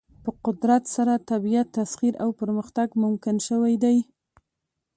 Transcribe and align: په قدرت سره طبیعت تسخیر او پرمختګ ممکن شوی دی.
په 0.23 0.31
قدرت 0.45 0.83
سره 0.95 1.13
طبیعت 1.31 1.67
تسخیر 1.79 2.13
او 2.23 2.29
پرمختګ 2.41 2.87
ممکن 3.03 3.35
شوی 3.47 3.75
دی. 3.83 3.97